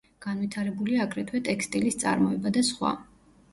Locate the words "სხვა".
2.73-2.97